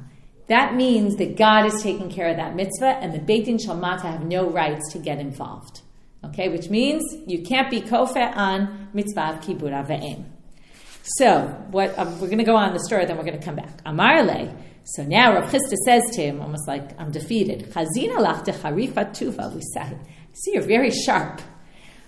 [0.48, 4.26] That means that God is taking care of that mitzvah, and the beitin shalmata have
[4.26, 5.82] no rights to get involved.
[6.40, 10.24] Okay, which means you can't be kofa on mitzvah kibur ava'im.
[11.04, 13.58] So, what um, we're going to go on the story, then we're going to come
[13.58, 13.84] back.
[13.84, 14.56] Amarle.
[14.86, 17.70] So now Rav Chisda says to him, almost like I'm defeated.
[17.74, 19.54] Chazina lach harifa tuva.
[19.54, 19.98] We say,
[20.32, 21.42] see, you're very sharp.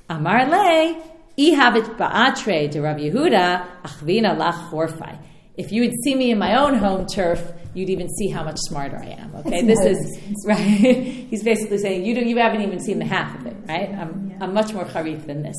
[0.09, 0.95] Amarle.
[1.37, 5.19] Ihabit ba'atre de Rav Yehuda achvina lach horfai.
[5.57, 8.57] If you would see me in my own home turf, you'd even see how much
[8.59, 9.35] smarter I am.
[9.35, 10.57] Okay, this is right.
[10.57, 13.89] He's basically saying you do, you haven't even seen the half of it, right?
[13.89, 14.37] I'm, yeah.
[14.41, 15.57] I'm much more harif than this.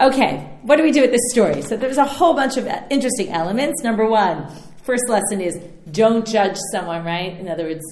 [0.00, 1.62] Okay, what do we do with this story?
[1.62, 3.82] So there's a whole bunch of interesting elements.
[3.82, 4.46] Number one,
[4.82, 5.56] first lesson is
[5.90, 7.38] don't judge someone, right?
[7.38, 7.84] In other words,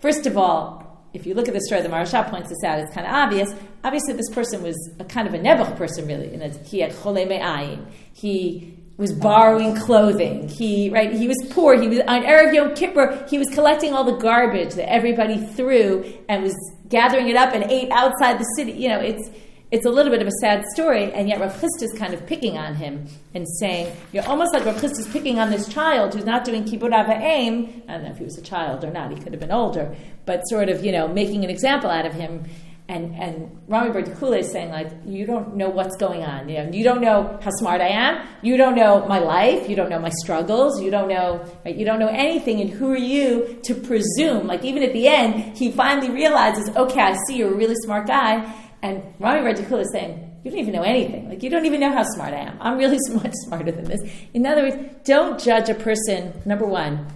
[0.00, 2.78] first of all, if you look at the story, the Maharsha points this out.
[2.78, 3.54] It's kind of obvious.
[3.82, 6.34] Obviously, this person was a kind of a nebuch person, really.
[6.34, 7.86] In he had chole me'ayin.
[8.12, 10.48] He was borrowing clothing.
[10.48, 11.12] He right.
[11.12, 11.80] He was poor.
[11.80, 13.24] He was on erev Yom Kippur.
[13.30, 16.54] He was collecting all the garbage that everybody threw and was
[16.88, 18.72] gathering it up and ate outside the city.
[18.72, 19.30] You know, it's
[19.70, 22.56] it's a little bit of a sad story, and yet Rav is kind of picking
[22.56, 26.44] on him and saying, you're almost like Rav is picking on this child who's not
[26.44, 27.82] doing kibbur ava'im.
[27.86, 29.94] I don't know if he was a child or not; he could have been older,
[30.26, 32.44] but sort of, you know, making an example out of him
[32.88, 36.48] and and Rami Bardikula is saying like you don't know what's going on.
[36.48, 38.26] You know, you don't know how smart I am.
[38.42, 39.68] You don't know my life.
[39.68, 40.80] You don't know my struggles.
[40.80, 41.76] You don't know right?
[41.76, 42.60] you don't know anything.
[42.62, 44.46] And who are you to presume?
[44.46, 48.06] Like even at the end, he finally realizes, okay, I see you're a really smart
[48.06, 48.50] guy.
[48.80, 50.24] And Rami Bardikula is saying.
[50.44, 51.28] You don't even know anything.
[51.28, 52.56] Like, you don't even know how smart I am.
[52.60, 54.00] I'm really much smarter than this.
[54.32, 57.06] In other words, don't judge a person, number one,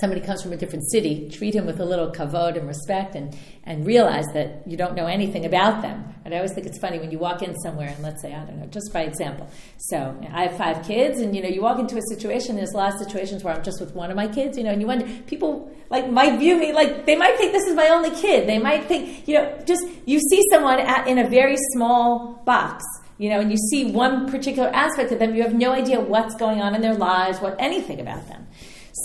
[0.00, 3.36] somebody comes from a different city, treat him with a little kavod and respect and,
[3.64, 6.14] and realize that you don't know anything about them.
[6.24, 8.44] And I always think it's funny when you walk in somewhere and let's say, I
[8.44, 9.50] don't know, just by example.
[9.78, 12.76] So I have five kids and, you know, you walk into a situation, there's a
[12.76, 14.86] lot of situations where I'm just with one of my kids, you know, and you
[14.86, 18.48] wonder, people like might view me like, they might think this is my only kid.
[18.48, 22.84] They might think, you know, just, you see someone at, in a very small box
[23.18, 26.36] you know, and you see one particular aspect of them, you have no idea what's
[26.36, 28.46] going on in their lives, what anything about them.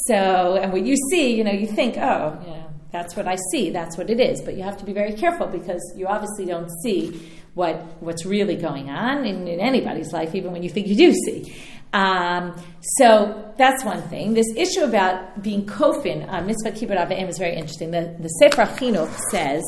[0.08, 3.72] So, and what you see, you know, you think, oh, know, that's what I see,
[3.72, 4.42] that's what it is.
[4.42, 8.56] But you have to be very careful because you obviously don't see what what's really
[8.56, 11.56] going on in, in anybody's life, even when you think you do see.
[11.94, 12.56] Um,
[12.98, 14.34] so that's one thing.
[14.34, 17.92] This issue about being kofin on mitzvah kibbut avim is very interesting.
[17.92, 19.64] The, the Sefer Chinuch says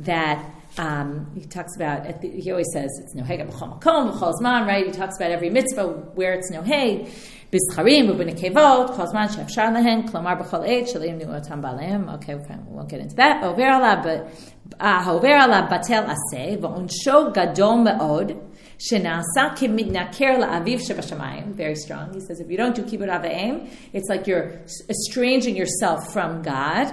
[0.00, 0.44] that
[0.78, 4.86] um, he talks about, the, he always says it's nohega b'chol makom, b'chol right?
[4.86, 7.10] He talks about every mitzvah where it's no noheg,
[7.52, 12.14] b'scharim, b'b'nekevot, kol zman, she'afshar lehen, klomar b'chol eit, shalim nu'otam b'aleim.
[12.14, 13.44] Okay, we won't get into that.
[13.44, 18.36] Over alav, but, hover alav batel aseh, v'onsho gadol me'od,
[18.78, 21.54] shenasa kimidnaker la'aviv.
[21.54, 22.14] Very strong.
[22.14, 26.92] He says if you don't do kibbut avayim, it's like you're estranging yourself from God.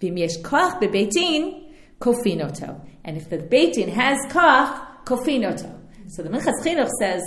[0.00, 2.80] V'im yesh koach bebeitin, kofinoto.
[3.04, 5.80] And if the Beitin has kach, kofinoto.
[6.08, 7.22] So the Minchas Chinuch says,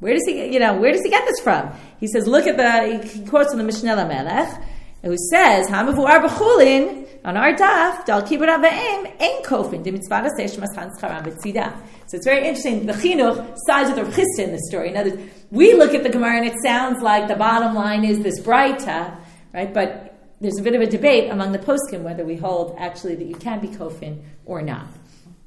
[0.00, 1.70] where does he you know, where does he get this from?
[2.00, 4.62] He says, look at the, he quotes from the Mishneh Melech,
[5.02, 10.56] who says, Hamavuar b'chulin, on our daf, dal kibbut avayim, ein kofin, di mitzvah sesh
[10.56, 11.76] maschan scharam b'tzidah.
[12.06, 12.86] So it's very interesting.
[12.86, 14.88] The chinuch sides with the Chisda in the story.
[14.90, 18.04] In other words, we look at the Gemara and it sounds like the bottom line
[18.04, 19.14] is this Braita,
[19.52, 19.72] right?
[19.72, 23.26] But there's a bit of a debate among the poskim whether we hold actually that
[23.26, 24.86] you can be kofin or not.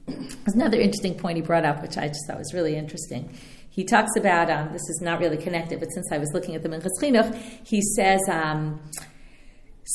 [0.05, 3.35] There's another interesting point he brought up, which I just thought was really interesting.
[3.71, 6.61] He talks about um, this is not really connected, but since I was looking at
[6.61, 7.33] the Minchas Chinuch,
[7.65, 8.19] he says.
[8.29, 8.81] Um,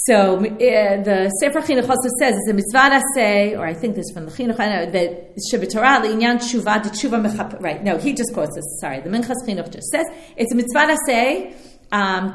[0.05, 4.11] so uh, the Sefer Chinuch also says it's a mitzvah say, or I think this
[4.12, 4.59] from the Chinuch.
[4.59, 7.85] I know that Shabbat Torah l'inyan tshuva de tshuva Right?
[7.85, 8.65] No, he just quotes this.
[8.81, 11.55] Sorry, the Minchas Chinuch just says it's a mitzvah say.
[11.93, 12.35] Um,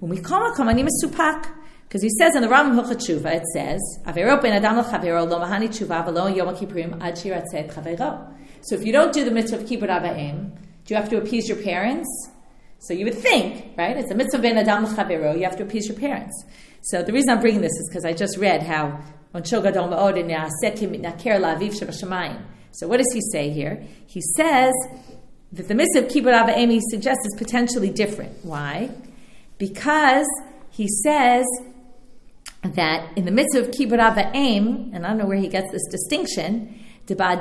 [0.00, 1.61] when we come, come, I'm a supak.
[1.92, 6.56] Because he says in the Ram Hilchot Tshuva, it says, adam lo mahani v'lo yom
[6.56, 7.18] kippurim ad.
[8.62, 10.52] So if you don't do the mitzvah of kibbut avayim,
[10.86, 12.08] do you have to appease your parents?
[12.78, 13.94] So you would think, right?
[13.94, 16.46] It's a mitzvah ben adam l'chavero, you have to appease your parents.
[16.80, 18.98] So the reason I'm bringing this is because I just read how
[19.34, 19.74] so what
[22.96, 23.84] does he say here?
[24.06, 24.72] He says
[25.52, 28.42] that the mitzvah of kibbut avayim he suggests is potentially different.
[28.42, 28.88] Why?
[29.58, 30.26] Because
[30.70, 31.44] he says
[32.62, 35.82] that in the midst of kibbut avayim, and I don't know where he gets this
[35.90, 37.40] distinction, when it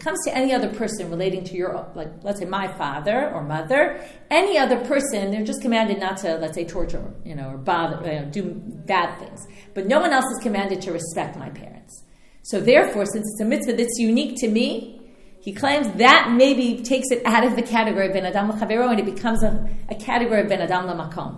[0.00, 3.98] comes to any other person relating to your, like, let's say my father or mother,
[4.30, 8.06] any other person, they're just commanded not to, let's say, torture, you know, or bother,
[8.06, 9.46] you know, do bad things.
[9.72, 12.04] But no one else is commanded to respect my parents.
[12.42, 15.00] So therefore, since it's a mitzvah that's unique to me,
[15.42, 19.00] he claims that maybe takes it out of the category of Ben Adam L'Chavero and
[19.00, 21.36] it becomes a, a category of Ben Adam L'Makom.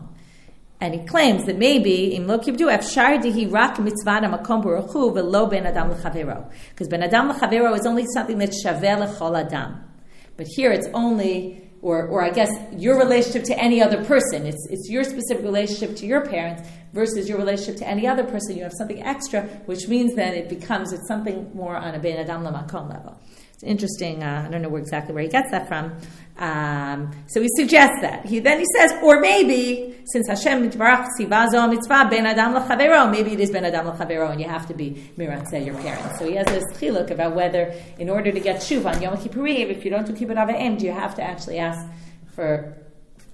[0.79, 5.47] And he claims that maybe im lo kibdu afshar dihi rak mitzvah makom baruchu velo
[5.47, 9.83] ben adam lechavero because ben adam lechavero is only something that's shaveh lechol adam,
[10.37, 14.47] but here it's only or, or I guess your relationship to any other person.
[14.47, 18.57] It's, it's your specific relationship to your parents versus your relationship to any other person.
[18.57, 22.19] You have something extra, which means then it becomes it's something more on a ben
[22.19, 23.19] adam lamakom level.
[23.65, 24.23] Interesting.
[24.23, 25.97] Uh, I don't know exactly where he gets that from.
[26.37, 28.27] Um, so he suggests that.
[28.27, 33.41] He then he says, or maybe since Hashem Sivazo Mitzvah Ben Adam L'Chavero, maybe it
[33.41, 36.19] is Ben Adam L'Chavero, and you have to be Miratzeh your parents.
[36.19, 39.71] So he has this chiluk about whether, in order to get shuv on Yom Kippurim,
[39.71, 41.87] if you don't do kibbut avayim, do you have to actually ask
[42.35, 42.77] for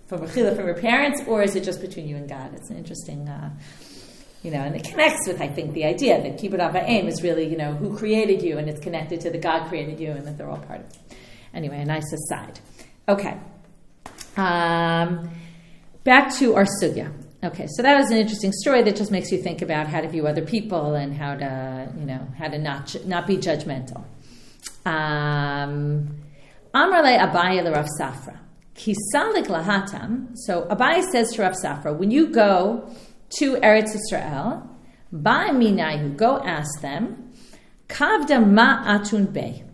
[0.07, 2.53] for from your parents, or is it just between you and God?
[2.55, 3.29] It's an interesting.
[3.29, 3.51] Uh,
[4.43, 7.47] you know, and it connects with, I think, the idea that kibbut avayim is really,
[7.47, 10.39] you know, who created you, and it's connected to the God created you, and that
[10.39, 10.99] they're all part of it.
[11.53, 12.59] Anyway, a nice aside.
[13.09, 13.37] Okay.
[14.37, 15.31] Um,
[16.05, 17.13] back to our sugya.
[17.43, 20.09] Okay, so that was an interesting story that just makes you think about how to
[20.09, 24.05] view other people and how to, you know, how to not not be judgmental.
[24.85, 26.17] Um,
[26.75, 28.39] Amrle Abaya the Rav Safra.
[28.75, 30.37] Kisalik lahatam.
[30.37, 32.95] So Abaya says to Rav Safra, when you go
[33.39, 34.69] to Eretz Israel,
[35.13, 37.33] by minayu, go ask them,
[37.89, 39.65] kavda ma atun be.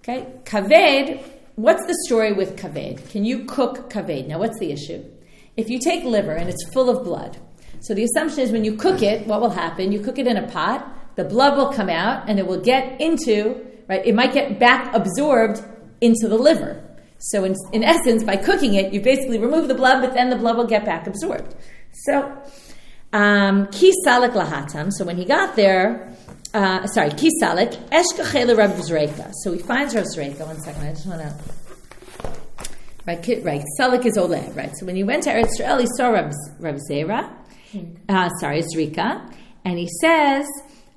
[0.00, 1.20] Okay, kaved
[1.58, 3.10] what's the story with kaved?
[3.10, 4.28] Can you cook kaved?
[4.28, 5.04] Now, what's the issue?
[5.56, 7.36] If you take liver and it's full of blood,
[7.80, 9.90] so the assumption is when you cook it, what will happen?
[9.90, 13.00] You cook it in a pot, the blood will come out and it will get
[13.00, 15.62] into, right, it might get back absorbed
[16.00, 16.84] into the liver.
[17.18, 20.36] So, in, in essence, by cooking it, you basically remove the blood, but then the
[20.36, 21.56] blood will get back absorbed.
[22.04, 22.40] So,
[23.12, 24.92] ki salik lahatam.
[24.92, 26.14] So when he got there,
[26.54, 29.32] uh, sorry, Kisalik, Eshkachela Rav Zreika.
[29.42, 30.46] So he finds Rav Zreika.
[30.46, 31.34] One second, I just want to.
[33.06, 33.62] Right, right.
[33.78, 34.70] Salik is Oleh, right?
[34.76, 37.32] So when he went to Eretz Israel, he saw Rav, Rav Zera,
[38.08, 39.32] uh, sorry, Zrika,
[39.64, 40.46] and he says,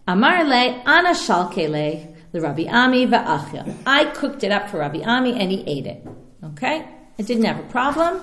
[0.08, 3.78] Amar le ana shalkele the Rabbi Ami va'achya.
[3.86, 6.08] I cooked it up for Rabbi Ami and he ate it.
[6.44, 6.88] Okay?
[7.20, 8.22] I didn't have a problem.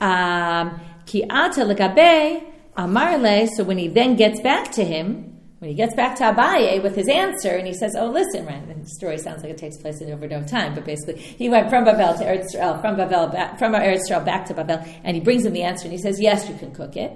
[0.00, 2.44] Um, ki ata legabe
[2.76, 6.24] amar le, so when he then gets back to him, when he gets back to
[6.24, 9.58] Abaye with his answer, and he says, "Oh, listen, right?" The story sounds like it
[9.58, 12.96] takes place in over time, but basically, he went from Babel to Eretz Israel, from
[12.96, 15.98] Babel back, from Eretz back to Babel, and he brings him the answer, and he
[15.98, 17.12] says, "Yes, you can cook it."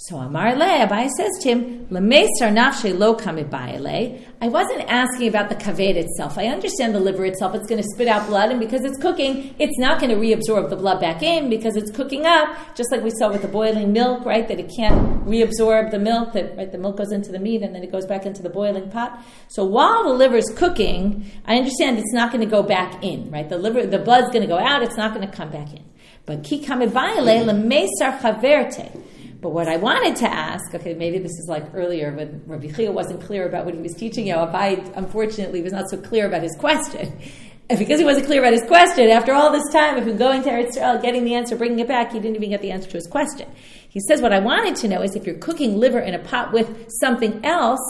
[0.00, 4.24] So Amar Le, Abai says to him, Lemesar nafshe lo kamibayale.
[4.40, 6.38] I wasn't asking about the kaved itself.
[6.38, 9.56] I understand the liver itself, it's going to spit out blood, and because it's cooking,
[9.58, 13.02] it's not going to reabsorb the blood back in because it's cooking up, just like
[13.02, 14.46] we saw with the boiling milk, right?
[14.46, 17.74] That it can't reabsorb the milk, that right, the milk goes into the meat and
[17.74, 19.20] then it goes back into the boiling pot.
[19.48, 23.32] So while the liver is cooking, I understand it's not going to go back in,
[23.32, 23.48] right?
[23.48, 25.82] The liver, the blood's going to go out, it's not going to come back in.
[26.24, 28.96] But ki kamibayale lemesar chaverte.
[29.40, 32.90] But what I wanted to ask, okay, maybe this is like earlier when Rabbi Chia
[32.90, 34.34] wasn't clear about what he was teaching you.
[34.34, 37.20] Abai, unfortunately, was not so clear about his question.
[37.70, 40.42] And because he wasn't clear about his question, after all this time of him going
[40.44, 42.88] to Eretz Israel, getting the answer, bringing it back, he didn't even get the answer
[42.88, 43.46] to his question.
[43.86, 46.50] He says, what I wanted to know is if you're cooking liver in a pot
[46.50, 47.80] with something else,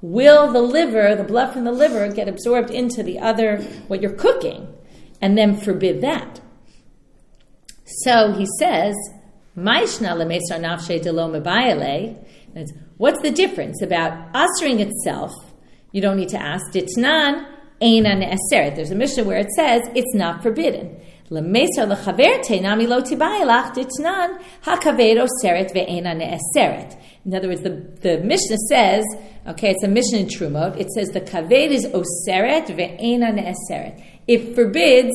[0.00, 4.12] will the liver, the blood from the liver, get absorbed into the other, what you're
[4.12, 4.74] cooking,
[5.20, 6.40] and then forbid that?
[7.84, 8.94] So he says,
[9.56, 9.98] What's
[13.22, 15.32] the difference about ushering itself?
[15.92, 16.70] You don't need to ask.
[16.72, 17.46] Ditnan
[17.80, 18.76] eina ne'eseret.
[18.76, 21.00] There's a Mishnah where it says it's not forbidden.
[21.28, 21.48] In other
[27.48, 29.04] words, the, the Mishnah says,
[29.48, 34.04] okay, it's a Mishnah in Trumot, it says the kaved is oseret ve'ena ne'eseret.
[34.28, 35.12] It forbids,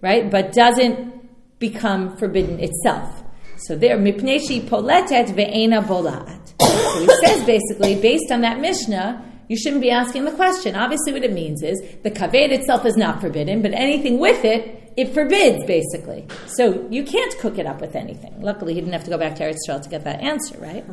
[0.00, 3.21] right, but doesn't become forbidden itself.
[3.66, 6.52] So there, mipneshi poletet ve'ena bolat.
[6.60, 10.74] So he says basically, based on that Mishnah, you shouldn't be asking the question.
[10.74, 14.92] Obviously, what it means is the kaved itself is not forbidden, but anything with it,
[14.96, 16.26] it forbids basically.
[16.46, 18.40] So you can't cook it up with anything.
[18.40, 20.84] Luckily, he didn't have to go back to Eretz to get that answer, right?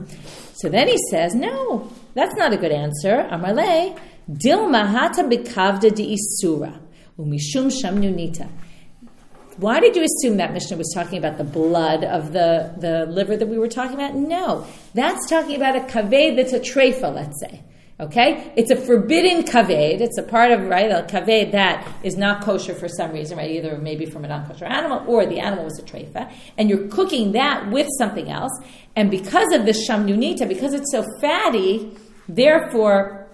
[0.55, 3.27] So then he says, no, that's not a good answer.
[3.31, 3.97] Amarle,
[4.31, 6.79] dil mahata bikavda di isura,
[7.17, 8.49] umishum shamnunita.
[9.59, 13.35] Why did you assume that Mishnah was talking about the blood of the, the liver
[13.35, 14.15] that we were talking about?
[14.15, 14.65] No.
[14.93, 17.61] That's talking about a kaved that's a trefa, let's say.
[17.99, 18.53] Okay?
[18.55, 20.01] It's a forbidden kaved.
[20.01, 23.51] It's a part of, right, a kaved that is not kosher for some reason, right?
[23.51, 26.31] Either maybe from a non kosher animal or the animal was a trefa.
[26.57, 28.57] And you're cooking that with something else.
[28.95, 31.97] And because of the shamnunita, because it's so fatty,
[32.29, 33.27] therefore,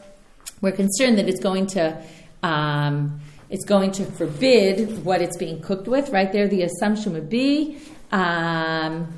[0.59, 2.03] we're concerned that it's going to.
[2.41, 6.09] Um, it's going to forbid what it's being cooked with.
[6.09, 7.77] Right there, the assumption would be.
[8.11, 9.13] Um,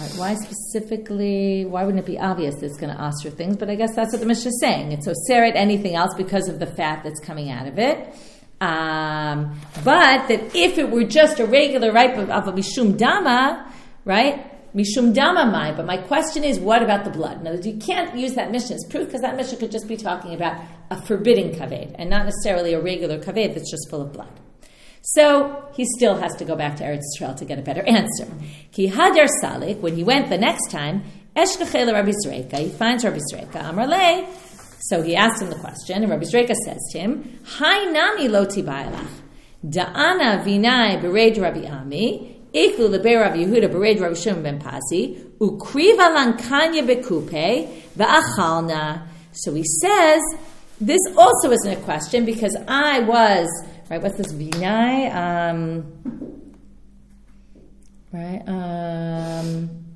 [0.00, 1.64] right, why specifically?
[1.64, 3.56] Why wouldn't it be obvious that it's going to osir things?
[3.56, 4.92] But I guess that's what the Mishnah is saying.
[4.92, 8.14] It's oseret anything else because of the fat that's coming out of it.
[8.60, 13.70] Um, but that if it were just a regular ripe of, of a mishum dama,
[14.06, 14.50] right?
[14.76, 15.74] Mishum damamai.
[15.74, 17.40] But my question is, what about the blood?
[17.40, 19.88] In other words, you can't use that Mishnah as proof because that Mishnah could just
[19.88, 20.60] be talking about
[20.90, 24.38] a forbidden kaved and not necessarily a regular kaved that's just full of blood.
[25.14, 28.26] So he still has to go back to Eretz Israel to get a better answer.
[28.72, 33.20] Ki hadar salik, when he went the next time, eshkachela Rabbi Zreika, he finds Rabbi
[33.32, 34.26] Zreika, Amrle.
[34.80, 38.62] So he asks him the question, and Rabbi Zreika says to him, Hi nami loti
[38.62, 39.08] bailach,
[39.64, 46.86] da'ana vinai bered Rabbi Ami, Iklu leber Rav Yehuda bered Rav ben Pasi, ukriva lankanya
[46.88, 49.06] bekupe va'achalna.
[49.32, 50.22] So he says,
[50.80, 53.46] this also isn't a question because I was,
[53.90, 55.14] right, what's this, vinay?
[55.14, 56.54] Um,
[58.12, 59.86] right, um,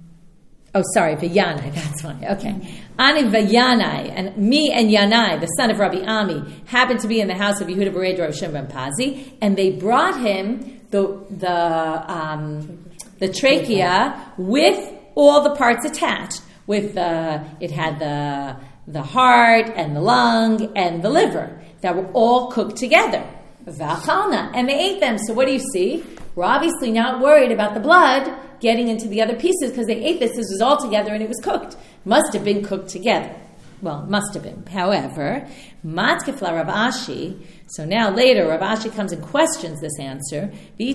[0.73, 2.17] Oh, sorry, Vayanai, that's why.
[2.31, 2.55] Okay.
[2.99, 7.27] Ani Vayanai, and me and Yanai, the son of Rabbi Ami, happened to be in
[7.27, 12.13] the house of Yehuda Bered Rav Shimon ben Pazi, and they brought him the the
[12.13, 12.85] um,
[13.19, 16.43] the trachea with all the parts attached.
[16.67, 22.07] With the it had the the heart and the lung and the liver that were
[22.13, 23.25] all cooked together.
[23.67, 25.19] V'achalna, and they ate them.
[25.19, 26.05] So what do you see?
[26.35, 30.21] We're obviously not worried about the blood getting into the other pieces because they ate
[30.21, 30.31] this.
[30.31, 31.77] This was all together and it was cooked.
[32.05, 33.35] Must have been cooked together.
[33.83, 34.67] Well, must have been.
[34.67, 35.49] However,
[35.85, 40.51] Matkifla Rav Ashi, so now later Rav Ashi comes and questions this answer.
[40.77, 40.93] Maybe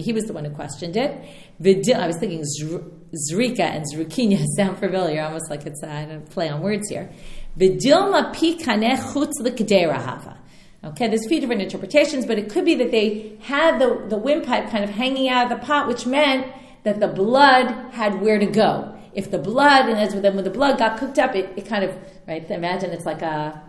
[0.00, 1.10] he was the one who questioned it.
[1.62, 2.42] I was thinking
[3.30, 7.10] Zrika and Zrukinya sound familiar, almost like it's uh, a play on words here.
[7.58, 10.36] Vidilma pikane chutz.
[10.84, 14.16] Okay, there's a few different interpretations, but it could be that they had the, the
[14.16, 16.46] windpipe kind of hanging out of the pot, which meant
[16.84, 20.50] that the blood had where to go if the blood, and as then when the
[20.50, 21.96] blood got cooked up, it, it kind of,
[22.28, 23.60] right, imagine it's like a,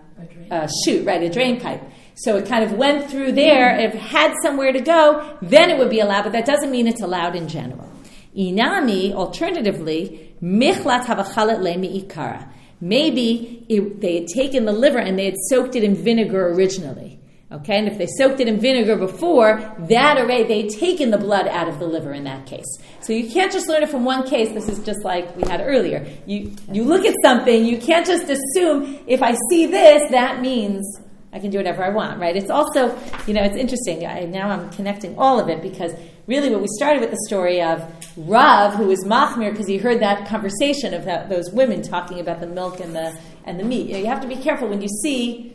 [0.51, 1.81] a, a chute, uh, right, a drain pipe.
[2.15, 3.77] So it kind of went through there.
[3.79, 6.87] If it had somewhere to go, then it would be allowed, but that doesn't mean
[6.87, 7.91] it's allowed in general.
[8.35, 12.49] Inami, alternatively, michlat havachalet lemi ikara.
[12.79, 17.16] Maybe it, they had taken the liver and they had soaked it in vinegar originally.
[17.49, 21.47] Okay, and if they soaked it in vinegar before, that already they'd taken the blood
[21.47, 22.65] out of the liver in that case.
[22.99, 24.49] So you can't just learn it from one case.
[24.49, 26.05] This is just like we had earlier.
[26.25, 30.99] You you look at something, you can't just assume if I see this, that means
[31.31, 32.35] I can do whatever I want, right?
[32.35, 34.05] It's also, you know, it's interesting.
[34.05, 35.93] I, now I'm connecting all of it because
[36.25, 37.81] really what we started with the story of
[38.17, 42.41] Rav, who was Machmir because he heard that conversation of that, those women talking about
[42.41, 43.87] the milk and the and the meat.
[43.87, 45.53] You, know, you have to be careful when you see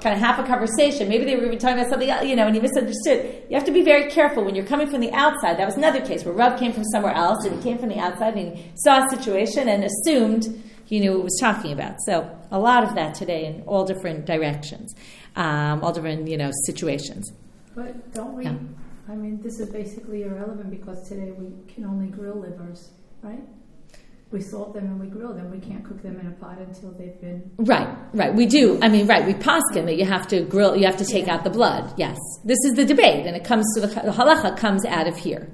[0.00, 1.08] kind of half a conversation.
[1.08, 3.44] Maybe they were even talking about something else, you know, and he misunderstood.
[3.48, 5.58] You have to be very careful when you're coming from the outside.
[5.58, 7.98] That was another case where Rav came from somewhere else and he came from the
[7.98, 11.96] outside and he saw a situation and assumed he knew what he was talking about.
[12.04, 14.94] So a lot of that today in all different directions,
[15.36, 17.32] um, all different, you know, situations.
[17.74, 18.56] But don't we, yeah.
[19.08, 22.90] I mean, this is basically irrelevant because today we can only grill livers,
[23.22, 23.42] right?
[24.34, 25.50] We salt them and we grill them.
[25.50, 27.88] We can't cook them in a pot until they've been right.
[28.12, 28.34] Right.
[28.34, 28.78] We do.
[28.82, 29.24] I mean, right.
[29.24, 30.76] We paskin that you have to grill.
[30.76, 31.36] You have to take yeah.
[31.36, 31.94] out the blood.
[31.96, 32.18] Yes.
[32.44, 35.48] This is the debate, and it comes to the, the halacha comes out of here.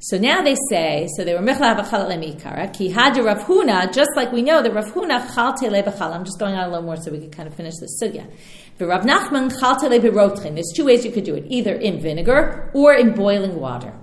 [0.00, 2.66] So now they say, so they were mechlav mikara eh?
[2.68, 6.38] ki had Rav Huna, just like we know the Rav Huna chal tele I'm just
[6.38, 8.30] going on a little more so we can kind of finish this sugya.
[8.78, 12.70] The Rav Nachman chal tele There's two ways you could do it, either in vinegar
[12.74, 13.94] or in boiling water.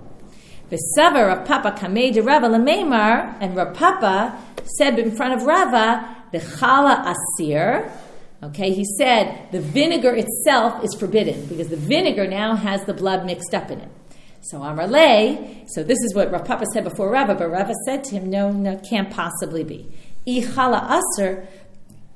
[0.72, 4.38] V'savar Rav Papa kamei de Rava lemeimar, and Rav Papa
[4.78, 7.92] said in front of Rava, the chala asir.
[8.42, 13.26] Okay, he said the vinegar itself is forbidden because the vinegar now has the blood
[13.26, 13.88] mixed up in it.
[14.40, 18.16] So Amarle, so this is what Rav Papa said before Rava, but Rava said to
[18.16, 19.86] him, no, no, can't possibly be.
[20.26, 20.88] Ichala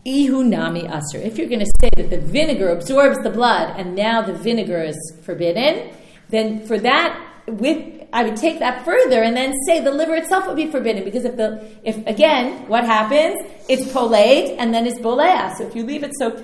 [0.05, 1.23] ihu nami asr.
[1.23, 4.83] If you're going to say that the vinegar absorbs the blood and now the vinegar
[4.83, 5.93] is forbidden,
[6.31, 10.47] then for that, with I would take that further and then say the liver itself
[10.47, 11.49] would be forbidden because if the
[11.85, 13.37] if again what happens
[13.69, 15.55] it's polate and then it's bolea.
[15.59, 16.43] So if you leave it soaked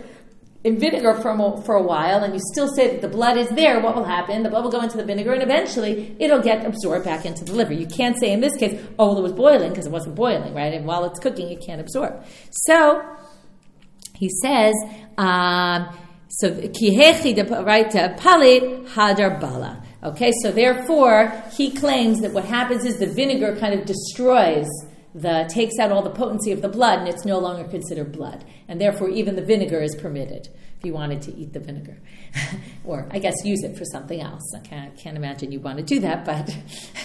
[0.64, 3.48] in vinegar for a, for a while and you still say that the blood is
[3.48, 4.42] there, what will happen?
[4.42, 7.54] The blood will go into the vinegar and eventually it'll get absorbed back into the
[7.54, 7.72] liver.
[7.72, 10.52] You can't say in this case, oh, well, it was boiling because it wasn't boiling,
[10.52, 10.74] right?
[10.74, 12.22] And while it's cooking, it can't absorb.
[12.50, 13.02] So
[14.14, 14.74] he says,
[15.16, 15.88] um,
[16.28, 19.82] so kihechi right palit hadar bala.
[20.04, 24.66] Okay, so therefore, he claims that what happens is the vinegar kind of destroys
[25.14, 28.44] the takes out all the potency of the blood and it's no longer considered blood.
[28.68, 30.48] And therefore even the vinegar is permitted
[30.78, 31.98] if you wanted to eat the vinegar.
[32.84, 34.42] or I guess use it for something else.
[34.56, 36.56] I can't, can't imagine you want to do that, but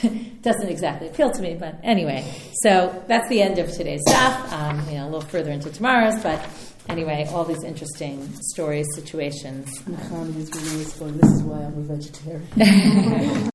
[0.03, 1.55] it doesn't exactly appeal to me.
[1.55, 4.53] But anyway, so that's the end of today's stuff.
[4.53, 6.41] Um, you know, a little further into tomorrow's, but
[6.89, 9.69] anyway, all these interesting stories, situations.
[9.85, 12.47] This is why I'm a vegetarian.